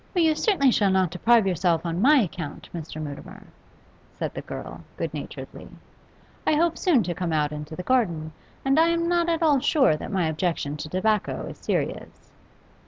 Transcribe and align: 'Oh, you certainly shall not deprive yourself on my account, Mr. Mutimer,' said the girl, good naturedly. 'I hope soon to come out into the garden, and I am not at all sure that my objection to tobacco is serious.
'Oh, 0.15 0.19
you 0.19 0.33
certainly 0.33 0.71
shall 0.71 0.89
not 0.89 1.11
deprive 1.11 1.45
yourself 1.45 1.85
on 1.85 2.01
my 2.01 2.17
account, 2.21 2.69
Mr. 2.73 2.99
Mutimer,' 2.99 3.45
said 4.15 4.33
the 4.33 4.41
girl, 4.41 4.81
good 4.97 5.13
naturedly. 5.13 5.67
'I 6.47 6.53
hope 6.55 6.75
soon 6.75 7.03
to 7.03 7.13
come 7.13 7.31
out 7.31 7.51
into 7.51 7.75
the 7.75 7.83
garden, 7.83 8.31
and 8.65 8.79
I 8.79 8.87
am 8.87 9.07
not 9.07 9.29
at 9.29 9.43
all 9.43 9.59
sure 9.59 9.95
that 9.95 10.11
my 10.11 10.25
objection 10.25 10.75
to 10.77 10.89
tobacco 10.89 11.45
is 11.45 11.59
serious. 11.59 12.31